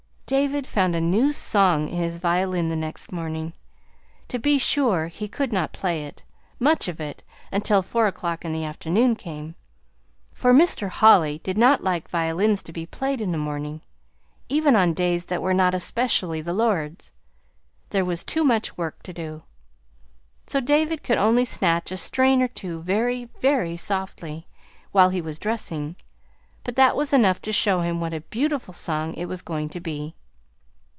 David 0.31 0.65
found 0.65 0.95
a 0.95 1.01
new 1.01 1.33
song 1.33 1.89
in 1.89 1.97
his 1.97 2.17
violin 2.19 2.69
the 2.69 2.75
next 2.77 3.11
morning. 3.11 3.51
To 4.29 4.39
be 4.39 4.57
sure, 4.57 5.07
he 5.09 5.27
could 5.27 5.51
not 5.51 5.73
play 5.73 6.05
it 6.05 6.23
much 6.57 6.87
of 6.87 7.01
it 7.01 7.21
until 7.51 7.81
four 7.81 8.07
o'clock 8.07 8.45
in 8.45 8.53
the 8.53 8.63
afternoon 8.63 9.17
came; 9.17 9.55
for 10.31 10.53
Mr. 10.53 10.87
Holly 10.87 11.39
did 11.43 11.57
not 11.57 11.83
like 11.83 12.07
violins 12.07 12.63
to 12.63 12.71
be 12.71 12.85
played 12.85 13.19
in 13.19 13.33
the 13.33 13.37
morning, 13.37 13.81
even 14.47 14.73
on 14.73 14.93
days 14.93 15.25
that 15.25 15.41
were 15.41 15.53
not 15.53 15.73
especially 15.73 16.39
the 16.39 16.53
Lord's. 16.53 17.11
There 17.89 18.05
was 18.05 18.23
too 18.23 18.45
much 18.45 18.77
work 18.77 19.03
to 19.03 19.11
do. 19.11 19.43
So 20.47 20.61
David 20.61 21.03
could 21.03 21.17
only 21.17 21.43
snatch 21.43 21.91
a 21.91 21.97
strain 21.97 22.41
or 22.41 22.47
two 22.47 22.81
very, 22.81 23.25
very 23.41 23.75
softly, 23.75 24.47
while 24.93 25.09
he 25.09 25.19
was 25.19 25.37
dressing; 25.37 25.97
but 26.63 26.77
that 26.77 26.95
was 26.95 27.11
enough 27.11 27.41
to 27.41 27.51
show 27.51 27.81
him 27.81 27.99
what 27.99 28.13
a 28.13 28.21
beautiful 28.21 28.73
song 28.73 29.13
it 29.15 29.25
was 29.25 29.41
going 29.41 29.67
to 29.67 29.81
be. 29.81 30.15